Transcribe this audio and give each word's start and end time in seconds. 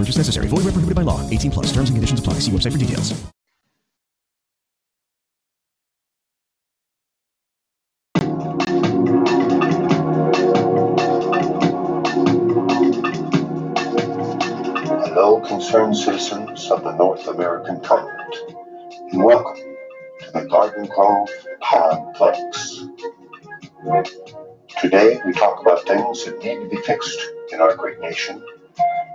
Purchase 0.00 0.16
necessary. 0.16 0.46
Void 0.48 0.64
where 0.64 0.72
prohibited 0.72 0.94
by 0.94 1.02
law. 1.02 1.28
18 1.28 1.50
plus. 1.50 1.66
Terms 1.66 1.90
and 1.90 1.96
conditions 1.96 2.20
apply. 2.20 2.34
See 2.38 2.50
website 2.50 2.72
for 2.72 2.78
details. 2.78 3.12
Hello, 15.04 15.40
concerned 15.46 15.94
citizens 15.94 16.70
of 16.70 16.82
the 16.82 16.96
North 16.96 17.28
American 17.28 17.78
continent, 17.80 18.36
and 19.12 19.22
welcome 19.22 19.62
to 20.20 20.30
the 20.32 20.46
Garden 20.46 20.86
Grove 20.86 21.28
Podplex. 21.62 22.88
Today, 24.80 25.20
we 25.26 25.32
talk 25.34 25.60
about 25.60 25.86
things 25.86 26.24
that 26.24 26.38
need 26.38 26.60
to 26.60 26.68
be 26.70 26.80
fixed 26.86 27.20
in 27.52 27.60
our 27.60 27.76
great 27.76 28.00
nation, 28.00 28.42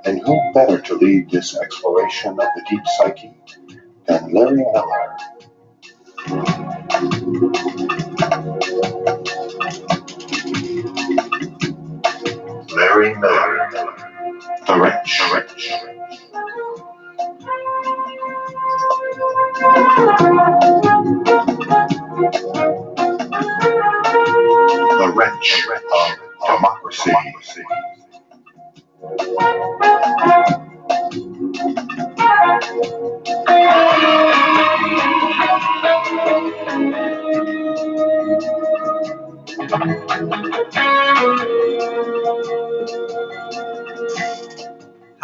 and 0.05 0.21
who 0.21 0.39
better 0.53 0.79
to 0.79 0.95
lead 0.95 1.29
this 1.31 1.57
exploration 1.57 2.31
of 2.31 2.37
the 2.37 2.63
deep 2.69 2.81
psyche 2.97 3.33
than 4.05 4.31
Larry 4.33 4.57
Miller? 4.57 5.17
Larry 12.75 13.15
Miller, 13.15 13.69
the 14.67 14.79
wrench. 14.79 15.19
The 15.19 15.33
wrench. 15.33 15.71
The 24.81 25.13
wrench 25.15 25.67
of 25.93 26.47
democracy. 26.47 27.13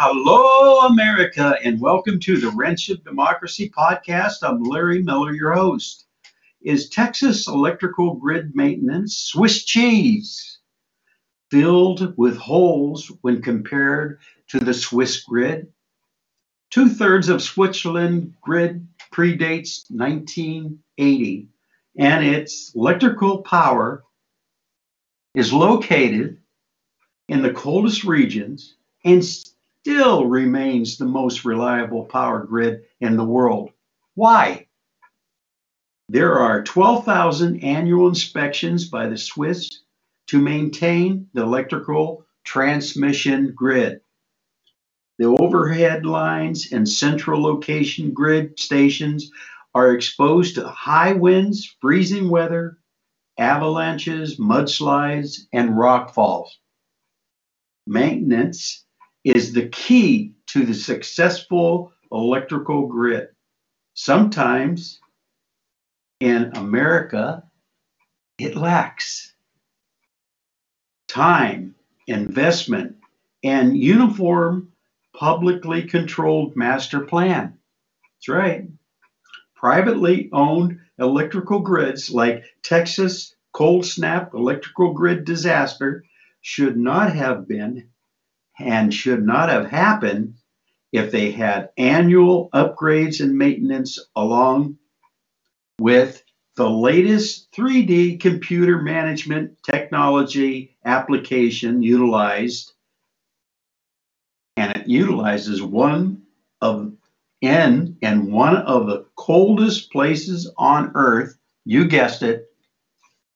Hello, 0.04 0.88
America, 0.88 1.54
and 1.62 1.80
welcome 1.80 2.18
to 2.18 2.36
the 2.36 2.50
Wrench 2.50 2.88
of 2.88 3.04
Democracy 3.04 3.70
podcast. 3.70 4.38
I'm 4.42 4.64
Larry 4.64 5.00
Miller, 5.00 5.32
your 5.32 5.52
host. 5.52 6.06
Is 6.60 6.88
Texas 6.88 7.46
electrical 7.46 8.14
grid 8.14 8.56
maintenance 8.56 9.16
Swiss 9.16 9.64
cheese 9.64 10.58
filled 11.52 12.18
with 12.18 12.36
holes 12.36 13.12
when 13.20 13.42
compared 13.42 14.18
to 14.48 14.58
the 14.58 14.72
Swissgrid? 14.72 15.68
Two 16.70 16.88
thirds 16.88 17.28
of 17.28 17.40
Switzerland 17.40 18.34
grid 18.40 18.84
predates 19.12 19.88
1980, 19.88 21.46
and 21.96 22.26
its 22.26 22.72
electrical 22.74 23.42
power 23.42 24.02
is 25.36 25.52
located 25.52 26.38
in 27.28 27.40
the 27.40 27.52
coldest 27.52 28.02
regions 28.02 28.74
and 29.04 29.24
still 29.82 30.26
remains 30.26 30.96
the 30.96 31.04
most 31.04 31.44
reliable 31.44 32.04
power 32.04 32.44
grid 32.44 32.82
in 33.00 33.16
the 33.16 33.24
world. 33.24 33.72
Why? 34.14 34.68
There 36.08 36.38
are 36.38 36.62
12,000 36.62 37.64
annual 37.64 38.06
inspections 38.06 38.88
by 38.88 39.08
the 39.08 39.18
Swiss 39.18 39.82
to 40.28 40.38
maintain 40.38 41.28
the 41.34 41.42
electrical 41.42 42.24
transmission 42.44 43.54
grid. 43.56 44.02
The 45.18 45.26
overhead 45.26 46.06
lines 46.06 46.70
and 46.72 46.88
central 46.88 47.42
location 47.42 48.12
grid 48.12 48.60
stations 48.60 49.32
are 49.74 49.94
exposed 49.94 50.54
to 50.54 50.68
high 50.68 51.14
winds, 51.14 51.76
freezing 51.80 52.30
weather, 52.30 52.78
avalanches, 53.36 54.38
mudslides, 54.38 55.40
and 55.52 55.76
rock 55.76 56.14
falls. 56.14 56.56
Maintenance 57.88 58.84
is 59.24 59.52
the 59.52 59.68
key 59.68 60.34
to 60.46 60.64
the 60.64 60.74
successful 60.74 61.92
electrical 62.10 62.86
grid. 62.86 63.28
Sometimes 63.94 65.00
in 66.20 66.52
America, 66.56 67.44
it 68.38 68.56
lacks 68.56 69.34
time, 71.08 71.74
investment, 72.06 72.96
and 73.44 73.76
uniform, 73.76 74.72
publicly 75.14 75.82
controlled 75.82 76.56
master 76.56 77.00
plan. 77.00 77.58
That's 78.16 78.28
right. 78.28 78.68
Privately 79.54 80.30
owned 80.32 80.80
electrical 80.98 81.60
grids 81.60 82.10
like 82.10 82.44
Texas 82.62 83.34
cold 83.52 83.84
snap 83.84 84.32
electrical 84.34 84.94
grid 84.94 85.24
disaster 85.24 86.04
should 86.40 86.76
not 86.76 87.14
have 87.14 87.46
been 87.46 87.88
and 88.62 88.92
should 88.92 89.24
not 89.24 89.48
have 89.48 89.70
happened 89.70 90.34
if 90.92 91.10
they 91.10 91.30
had 91.30 91.70
annual 91.76 92.50
upgrades 92.54 93.20
and 93.20 93.36
maintenance 93.36 93.98
along 94.14 94.78
with 95.78 96.22
the 96.56 96.68
latest 96.68 97.50
3D 97.52 98.20
computer 98.20 98.82
management 98.82 99.56
technology 99.62 100.76
application 100.84 101.82
utilized. 101.82 102.72
And 104.56 104.76
it 104.76 104.86
utilizes 104.86 105.62
one 105.62 106.22
of 106.60 106.92
in 107.40 107.96
and 108.02 108.32
one 108.32 108.56
of 108.56 108.86
the 108.86 109.06
coldest 109.16 109.90
places 109.90 110.50
on 110.56 110.92
earth, 110.94 111.36
you 111.64 111.86
guessed 111.86 112.22
it, 112.22 112.46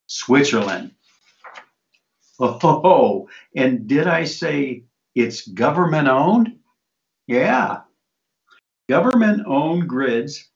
Switzerland. 0.07 0.93
Oh, 2.39 3.31
and 3.55 3.87
did 3.87 4.07
I 4.07 4.25
say 4.25 4.85
it's 5.17 5.49
government 5.49 6.09
owned? 6.09 6.59
Yeah. 7.27 7.83
Government 8.89 9.45
owned 9.47 9.89
grids, 9.89 10.49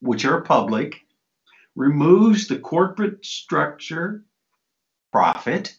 which 0.00 0.24
are 0.24 0.42
public, 0.42 0.96
removes 1.76 2.48
the 2.48 2.58
corporate 2.58 3.24
structure, 3.24 4.24
profit, 5.12 5.76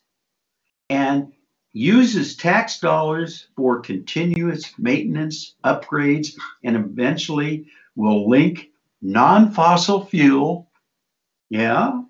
and 0.89 1.33
uses 1.73 2.37
tax 2.37 2.79
dollars 2.79 3.47
for 3.57 3.81
continuous 3.81 4.73
maintenance, 4.79 5.55
upgrades, 5.65 6.35
and 6.63 6.75
eventually 6.77 7.67
will 7.95 8.29
link 8.29 8.69
non 9.01 9.51
fossil 9.51 10.05
fuel, 10.05 10.71
yeah, 11.49 12.01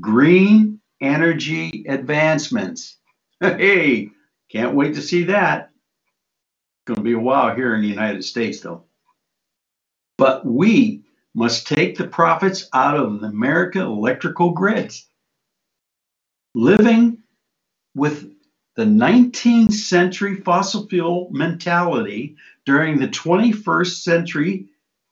green 0.00 0.80
energy 1.00 1.84
advancements. 1.88 2.96
Hey, 3.40 4.10
can't 4.50 4.74
wait 4.74 4.94
to 4.94 5.02
see 5.02 5.24
that. 5.24 5.70
It's 5.70 6.86
Going 6.86 6.96
to 6.96 7.02
be 7.02 7.12
a 7.12 7.18
while 7.18 7.54
here 7.54 7.74
in 7.74 7.82
the 7.82 7.88
United 7.88 8.24
States, 8.24 8.60
though. 8.60 8.84
But 10.18 10.46
we 10.46 11.04
must 11.34 11.66
take 11.66 11.98
the 11.98 12.06
profits 12.06 12.68
out 12.72 12.96
of 12.96 13.20
the 13.20 13.26
American 13.26 13.82
electrical 13.82 14.52
grids. 14.52 15.08
Living 16.54 17.18
with 17.94 18.32
the 18.76 18.84
19th 18.84 19.72
century 19.72 20.36
fossil 20.36 20.86
fuel 20.86 21.28
mentality 21.32 22.36
during 22.64 22.98
the 22.98 23.08
21st 23.08 24.02
century 24.02 24.68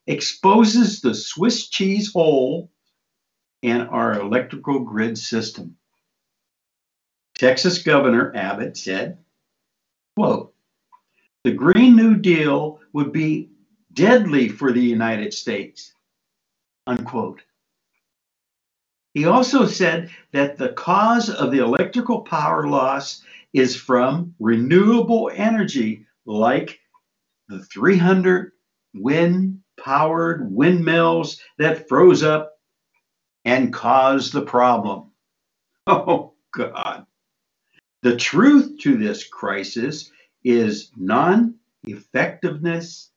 exposes 0.06 1.00
the 1.00 1.14
Swiss 1.14 1.68
cheese 1.68 2.12
hole 2.12 2.70
in 3.62 3.80
our 3.80 4.20
electrical 4.20 4.80
grid 4.80 5.16
system. 5.16 5.76
Texas 7.34 7.82
Governor 7.82 8.34
Abbott 8.36 8.76
said, 8.76 9.23
quote, 10.16 10.54
the 11.44 11.52
Green 11.52 11.96
New 11.96 12.16
Deal 12.16 12.80
would 12.92 13.12
be 13.12 13.50
deadly 13.92 14.48
for 14.48 14.72
the 14.72 14.80
United 14.80 15.34
States, 15.34 15.92
unquote. 16.86 17.42
He 19.14 19.26
also 19.26 19.66
said 19.66 20.10
that 20.32 20.58
the 20.58 20.70
cause 20.70 21.30
of 21.30 21.52
the 21.52 21.58
electrical 21.58 22.22
power 22.22 22.66
loss 22.66 23.22
is 23.52 23.76
from 23.76 24.34
renewable 24.40 25.30
energy 25.32 26.06
like 26.26 26.80
the 27.48 27.60
300 27.64 28.52
wind 28.94 29.60
powered 29.78 30.50
windmills 30.52 31.40
that 31.58 31.88
froze 31.88 32.22
up 32.22 32.54
and 33.44 33.72
caused 33.72 34.32
the 34.32 34.42
problem. 34.42 35.10
Oh, 35.86 36.32
God. 36.54 37.04
The 38.04 38.16
truth 38.16 38.80
to 38.80 38.98
this 38.98 39.26
crisis 39.26 40.10
is 40.44 40.90
non 40.94 41.54
effectiveness 41.84 43.08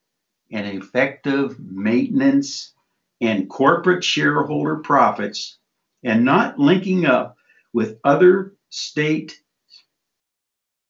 and 0.49 0.65
effective 0.65 1.59
maintenance 1.59 2.71
and 3.19 3.49
corporate 3.49 4.01
shareholder 4.01 4.77
profits 4.77 5.57
and 6.03 6.23
not 6.23 6.57
linking 6.57 7.05
up 7.05 7.35
with 7.73 7.99
other 8.05 8.53
state 8.69 9.37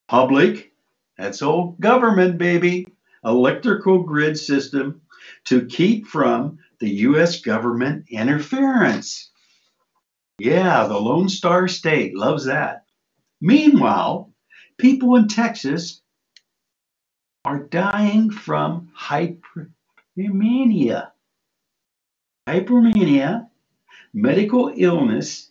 public 0.06 0.70
that's 1.16 1.42
old 1.42 1.80
government 1.80 2.38
baby 2.38 2.86
electrical 3.24 4.04
grid 4.04 4.38
system 4.38 5.00
to 5.46 5.66
keep 5.66 6.06
from 6.06 6.60
the 6.78 6.88
US 7.08 7.40
government 7.40 8.06
interference. 8.10 9.32
Yeah 10.38 10.86
the 10.86 11.00
lone 11.00 11.28
star 11.28 11.66
state 11.66 12.16
loves 12.16 12.44
that 12.44 12.84
meanwhile 13.40 14.30
people 14.78 15.16
in 15.16 15.28
texas 15.28 16.00
are 17.44 17.64
dying 17.64 18.30
from 18.30 18.90
hypermania 18.98 21.10
hypermania, 22.48 23.46
medical 24.14 24.72
illness, 24.74 25.50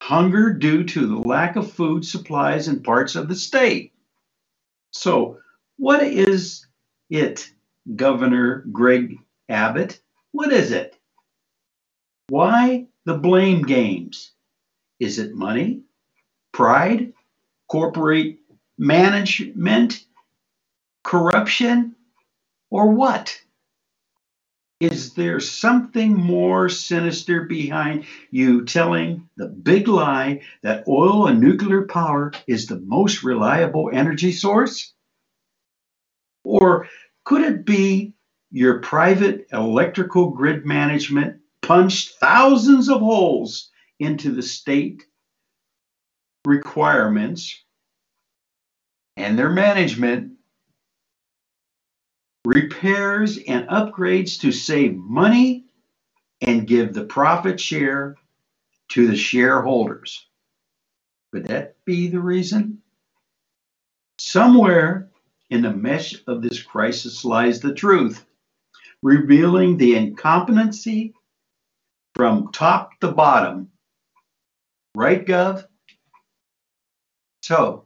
hunger 0.00 0.54
due 0.54 0.84
to 0.84 1.06
the 1.06 1.28
lack 1.28 1.56
of 1.56 1.70
food 1.70 2.04
supplies 2.04 2.68
in 2.68 2.82
parts 2.82 3.14
of 3.14 3.28
the 3.28 3.34
state. 3.34 3.92
So, 4.92 5.38
what 5.76 6.02
is 6.02 6.66
it, 7.10 7.50
Governor 7.94 8.64
Greg 8.72 9.18
Abbott? 9.50 10.00
What 10.32 10.50
is 10.50 10.72
it? 10.72 10.96
Why 12.28 12.86
the 13.04 13.18
blame 13.18 13.62
games? 13.62 14.32
Is 14.98 15.18
it 15.18 15.34
money, 15.34 15.82
pride, 16.56 17.12
corporate 17.68 18.38
management, 18.78 20.02
corruption, 21.04 21.94
or 22.70 22.92
what? 22.92 23.38
Is 24.80 25.12
there 25.12 25.38
something 25.38 26.14
more 26.14 26.70
sinister 26.70 27.42
behind 27.42 28.06
you 28.30 28.64
telling 28.64 29.28
the 29.36 29.48
big 29.48 29.86
lie 29.86 30.40
that 30.62 30.88
oil 30.88 31.26
and 31.26 31.42
nuclear 31.42 31.82
power 31.82 32.32
is 32.46 32.66
the 32.66 32.80
most 32.80 33.22
reliable 33.22 33.90
energy 33.92 34.32
source? 34.32 34.94
Or 36.42 36.88
could 37.24 37.42
it 37.42 37.66
be 37.66 38.14
your 38.50 38.78
private 38.80 39.46
electrical 39.52 40.30
grid 40.30 40.64
management 40.64 41.38
punched 41.60 42.14
thousands 42.18 42.88
of 42.88 43.00
holes 43.00 43.70
into 43.98 44.34
the 44.34 44.42
state 44.42 45.04
requirements 46.46 47.62
and 49.16 49.38
their 49.38 49.50
management 49.50 50.32
repairs 52.44 53.38
and 53.48 53.68
upgrades 53.68 54.40
to 54.40 54.52
save 54.52 54.94
money 54.96 55.64
and 56.40 56.66
give 56.66 56.94
the 56.94 57.04
profit 57.04 57.58
share 57.58 58.16
to 58.88 59.06
the 59.06 59.16
shareholders. 59.16 60.26
Could 61.32 61.46
that 61.48 61.76
be 61.84 62.08
the 62.08 62.20
reason? 62.20 62.82
Somewhere 64.18 65.10
in 65.50 65.62
the 65.62 65.72
mesh 65.72 66.14
of 66.26 66.42
this 66.42 66.62
crisis 66.62 67.24
lies 67.24 67.60
the 67.60 67.74
truth, 67.74 68.24
revealing 69.02 69.76
the 69.76 69.96
incompetency 69.96 71.14
from 72.14 72.52
top 72.52 72.98
to 73.00 73.10
bottom. 73.12 73.70
Right, 74.94 75.26
Gov? 75.26 75.66
So, 77.46 77.84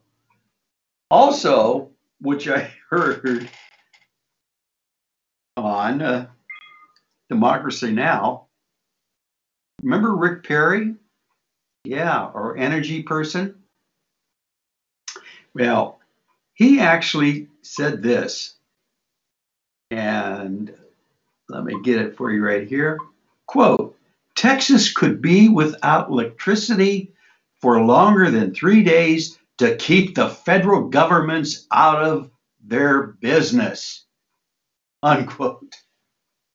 also, 1.10 1.90
which 2.18 2.48
I 2.48 2.70
heard 2.88 3.50
on 5.54 6.00
uh, 6.00 6.28
Democracy 7.28 7.90
Now! 7.90 8.46
Remember 9.82 10.16
Rick 10.16 10.44
Perry? 10.44 10.94
Yeah, 11.84 12.30
or 12.32 12.56
energy 12.56 13.02
person? 13.02 13.62
Well, 15.52 16.00
he 16.54 16.80
actually 16.80 17.48
said 17.60 18.02
this, 18.02 18.54
and 19.90 20.74
let 21.50 21.64
me 21.64 21.82
get 21.82 22.00
it 22.00 22.16
for 22.16 22.32
you 22.32 22.42
right 22.42 22.66
here. 22.66 22.96
Quote 23.44 23.94
Texas 24.34 24.90
could 24.90 25.20
be 25.20 25.50
without 25.50 26.08
electricity 26.08 27.12
for 27.60 27.84
longer 27.84 28.30
than 28.30 28.54
three 28.54 28.82
days 28.82 29.36
to 29.60 29.76
keep 29.76 30.14
the 30.14 30.30
federal 30.30 30.88
governments 30.88 31.66
out 31.70 32.02
of 32.02 32.30
their 32.64 33.02
business. 33.02 34.06
Unquote. 35.02 35.76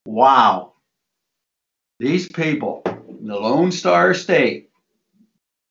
Wow. 0.07 0.73
These 1.99 2.27
people, 2.29 2.81
in 3.07 3.27
the 3.27 3.35
Lone 3.35 3.71
Star 3.71 4.15
State, 4.15 4.71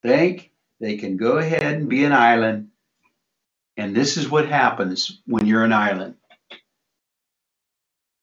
think 0.01 0.53
they 0.79 0.97
can 0.97 1.17
go 1.17 1.39
ahead 1.39 1.65
and 1.65 1.89
be 1.89 2.05
an 2.05 2.13
island. 2.13 2.69
And 3.77 3.97
this 3.97 4.17
is 4.17 4.31
what 4.31 4.47
happens 4.47 5.21
when 5.27 5.45
you're 5.45 5.65
an 5.65 5.73
island. 5.73 6.15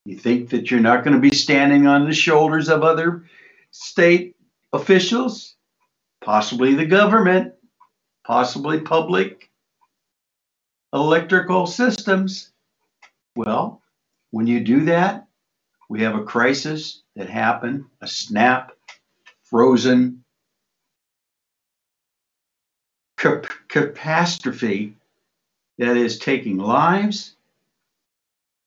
You 0.06 0.18
think 0.18 0.52
that 0.52 0.72
you're 0.72 0.80
not 0.80 1.04
going 1.04 1.16
to 1.16 1.30
be 1.30 1.36
standing 1.36 1.86
on 1.86 2.06
the 2.06 2.14
shoulders 2.14 2.70
of 2.70 2.84
other 2.84 3.26
state 3.72 4.38
officials, 4.72 5.58
possibly 6.24 6.76
the 6.76 6.86
government, 6.86 7.56
possibly 8.32 8.80
public 8.80 9.52
electrical 10.94 11.68
systems. 11.68 12.54
Well, 13.36 13.82
when 14.30 14.48
you 14.48 14.62
do 14.62 14.86
that, 14.86 15.28
we 15.90 16.02
have 16.04 16.16
a 16.16 16.24
crisis 16.24 17.02
that 17.18 17.30
happened, 17.30 17.84
a 18.00 18.08
snap, 18.08 18.72
frozen 19.44 20.24
cap- 23.18 23.52
catastrophe 23.68 24.96
that 25.78 25.98
is 25.98 26.18
taking 26.18 26.58
lives, 26.58 27.36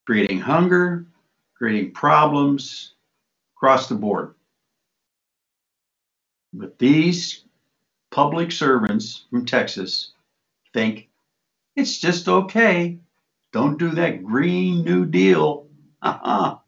creating 0.05 0.41
hunger, 0.41 1.07
creating 1.57 1.93
problems 1.93 2.93
across 3.57 3.89
the 3.89 3.95
board. 3.95 4.35
But 6.53 6.79
these 6.79 7.44
public 8.15 8.53
servants 8.53 9.25
from 9.29 9.45
Texas 9.45 10.13
think 10.73 11.09
it's 11.75 11.99
just 11.99 12.29
okay. 12.29 13.01
Don't 13.53 13.77
do 13.77 13.91
that 13.91 14.23
Green 14.23 14.85
New 14.85 15.05
Deal. 15.05 15.67
Uh-uh. 16.01 16.59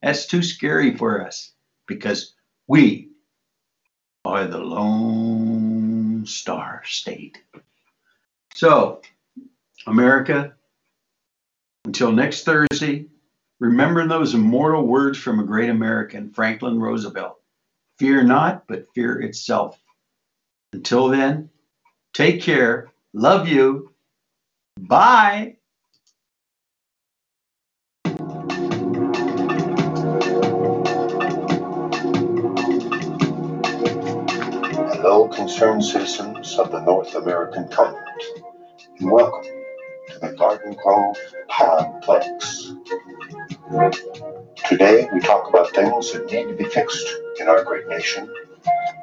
That's 0.00 0.26
too 0.26 0.44
scary 0.44 0.96
for 0.96 1.26
us 1.26 1.50
because 1.88 2.34
we 2.68 3.10
are 4.24 4.46
the 4.46 4.58
Lone 4.58 6.24
Star 6.24 6.82
State. 6.84 7.42
So, 8.54 9.02
America, 9.88 10.54
until 11.84 12.12
next 12.12 12.44
Thursday, 12.44 13.06
remember 13.58 14.06
those 14.06 14.34
immortal 14.34 14.86
words 14.86 15.18
from 15.18 15.40
a 15.40 15.44
great 15.44 15.68
American, 15.68 16.30
Franklin 16.30 16.78
Roosevelt 16.78 17.40
Fear 17.98 18.24
not, 18.24 18.68
but 18.68 18.92
fear 18.94 19.20
itself. 19.20 19.80
Until 20.76 21.08
then, 21.08 21.48
take 22.12 22.42
care. 22.42 22.92
Love 23.14 23.48
you. 23.48 23.94
Bye. 24.78 25.56
Hello, 34.92 35.28
concerned 35.34 35.82
citizens 35.82 36.58
of 36.58 36.70
the 36.70 36.82
North 36.84 37.14
American 37.14 37.68
continent, 37.68 38.22
and 38.98 39.10
welcome 39.10 39.50
to 40.10 40.18
the 40.18 40.34
Garden 40.34 40.74
Grove 40.74 41.16
Podplex. 41.48 42.76
Today, 44.68 45.08
we 45.10 45.20
talk 45.20 45.48
about 45.48 45.74
things 45.74 46.12
that 46.12 46.26
need 46.30 46.48
to 46.48 46.54
be 46.54 46.64
fixed 46.64 47.08
in 47.40 47.48
our 47.48 47.64
great 47.64 47.88
nation, 47.88 48.30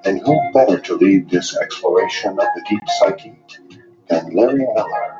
and 0.05 0.21
who 0.21 0.39
better 0.53 0.79
to 0.79 0.95
lead 0.95 1.29
this 1.29 1.57
exploration 1.57 2.31
of 2.31 2.37
the 2.55 2.63
deep 2.69 2.83
psyche 2.99 3.39
than 4.09 4.35
Larry 4.35 4.59
Miller? 4.59 5.19